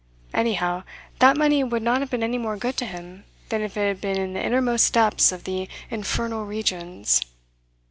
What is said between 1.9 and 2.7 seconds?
have been any more